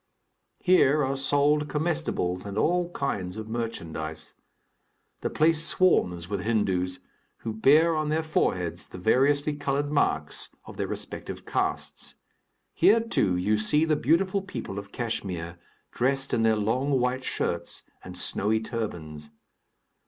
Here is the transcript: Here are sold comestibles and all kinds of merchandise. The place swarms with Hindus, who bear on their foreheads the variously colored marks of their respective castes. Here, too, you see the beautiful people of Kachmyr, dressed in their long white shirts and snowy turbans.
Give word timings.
Here 0.61 1.03
are 1.05 1.15
sold 1.15 1.67
comestibles 1.69 2.43
and 2.43 2.57
all 2.57 2.89
kinds 2.91 3.37
of 3.37 3.47
merchandise. 3.47 4.33
The 5.21 5.29
place 5.29 5.63
swarms 5.63 6.27
with 6.27 6.39
Hindus, 6.41 6.99
who 7.41 7.53
bear 7.53 7.95
on 7.95 8.09
their 8.09 8.23
foreheads 8.23 8.87
the 8.87 8.97
variously 8.97 9.53
colored 9.53 9.91
marks 9.91 10.49
of 10.65 10.77
their 10.77 10.87
respective 10.87 11.45
castes. 11.45 12.15
Here, 12.73 12.99
too, 12.99 13.35
you 13.35 13.59
see 13.59 13.85
the 13.85 13.95
beautiful 13.95 14.41
people 14.41 14.79
of 14.79 14.91
Kachmyr, 14.91 15.59
dressed 15.91 16.33
in 16.33 16.41
their 16.41 16.55
long 16.55 16.99
white 16.99 17.23
shirts 17.23 17.83
and 18.03 18.17
snowy 18.17 18.59
turbans. 18.59 19.29